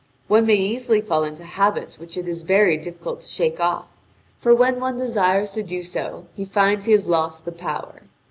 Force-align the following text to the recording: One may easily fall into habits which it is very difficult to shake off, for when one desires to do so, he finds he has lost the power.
One 0.27 0.47
may 0.47 0.55
easily 0.55 0.99
fall 0.99 1.23
into 1.23 1.43
habits 1.43 1.99
which 1.99 2.17
it 2.17 2.27
is 2.27 2.41
very 2.41 2.75
difficult 2.75 3.21
to 3.21 3.27
shake 3.27 3.59
off, 3.59 3.85
for 4.39 4.51
when 4.55 4.79
one 4.79 4.97
desires 4.97 5.51
to 5.51 5.61
do 5.61 5.83
so, 5.83 6.25
he 6.35 6.43
finds 6.43 6.87
he 6.87 6.91
has 6.91 7.07
lost 7.07 7.45
the 7.45 7.51
power. 7.51 8.01